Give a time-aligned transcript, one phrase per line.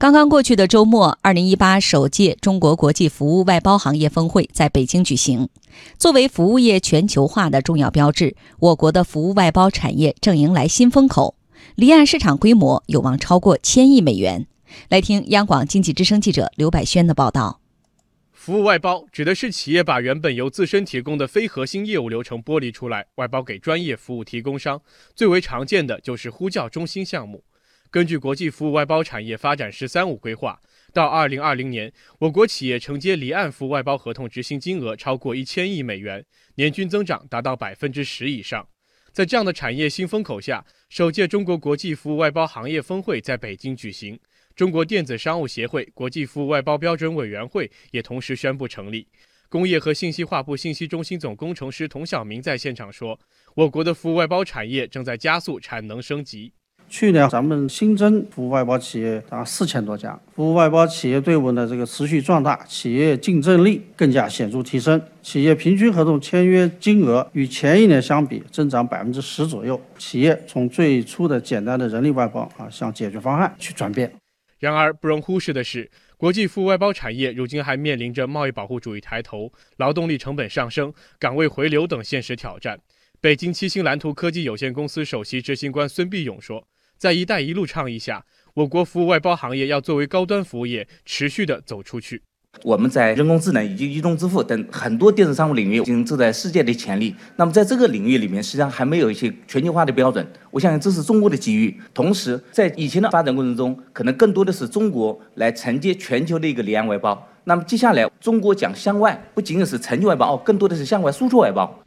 [0.00, 5.50] 刚刚过去的周末，二零一八首届中国国际服务外包行业峰会在北京举行。
[5.98, 11.34] 作为服务业全球化的重要标志，我国的服务外包产业正迎来新风口，
[11.74, 14.46] 离岸市场规模有望超过千亿美元。
[14.88, 17.60] 来听央广经济之声记者刘百轩的报道。
[18.32, 24.80] 服务外包指的是企业把原本由自身提供的非核心业务流程剥离出来，外包给专业服务提供商。
[25.14, 27.44] 最为常见的就是呼叫中心项目。
[27.92, 30.60] 根据国际服务外包产业发展“十三五”规划，
[30.92, 38.68] 到二零二零年，我国企业承接离岸服务外包合同执行金额超过一千亿美元，年均增长达到百分之十以上。
[39.10, 44.16] 在这样的产业新风口下，首届中国国际服务外包行业峰会在北京举行。
[44.54, 49.08] 中国电子商务协会国际服务外包标准委员会也同时宣布成立。
[49.48, 53.18] 工业和信息化部信息中心总工程师童晓明在现场说
[53.56, 56.52] ：“我国的服务外包产业正在加速产能升级。”
[56.90, 74.12] 去年咱们新增服务外包企业达四千多家，服务外包企业队伍的这个持续壮大，企业竞争力更加显著提升，企业平均合同签约金额与前一年相比增长百分之十左右，企业从最初的简单的人力外包啊向解决方案去转变。
[74.58, 82.80] 然而不容忽视的是，国际服务外包产业如今还面临着贸易保护主义抬头、劳动力成本上升、岗位回流等现实挑战。
[83.20, 86.66] 北京七星蓝图科技有限公司首席执行官孙必勇说。
[87.00, 92.20] 在“一带一路”倡议下，我国服务外包行业要作为高端服务业，持续的走出去。
[92.62, 97.14] 我们在人工智能以及移动支付等很多电子商务领域，已经走在世界的前列。
[97.36, 100.30] 那么在这个领域里面，实际上还没有一些全球化的标准。
[100.50, 101.74] 我相信这是中国的机遇。
[101.94, 107.26] 同时，在以前的发展过程中，可能更多的是中国来承接全球的一个离岸外包。
[107.44, 111.82] 那么接下来，中国讲向外，不仅仅是成就外包，哦，更多的是向外输出外包。